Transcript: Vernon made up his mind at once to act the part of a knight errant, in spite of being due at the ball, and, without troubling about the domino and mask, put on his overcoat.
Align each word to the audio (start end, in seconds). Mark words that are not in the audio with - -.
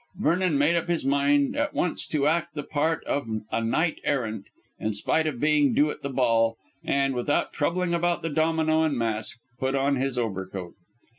Vernon 0.15 0.57
made 0.57 0.75
up 0.75 0.87
his 0.87 1.05
mind 1.05 1.55
at 1.55 1.75
once 1.75 2.07
to 2.07 2.25
act 2.25 2.55
the 2.55 2.63
part 2.63 3.03
of 3.03 3.27
a 3.51 3.63
knight 3.63 3.99
errant, 4.03 4.47
in 4.79 4.93
spite 4.93 5.27
of 5.27 5.39
being 5.39 5.75
due 5.75 5.91
at 5.91 6.01
the 6.01 6.09
ball, 6.09 6.57
and, 6.83 7.13
without 7.13 7.53
troubling 7.53 7.93
about 7.93 8.23
the 8.23 8.29
domino 8.29 8.81
and 8.81 8.97
mask, 8.97 9.41
put 9.59 9.75
on 9.75 9.97
his 9.97 10.17
overcoat. 10.17 10.73